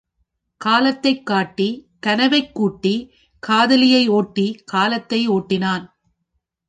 [0.57, 1.89] காலத்தைக் காட்டி,
[1.99, 3.13] கனவைக் கூட்டி,
[3.39, 5.85] காதலியை ஓட்டி, காலத்தை ஓட்டினான்.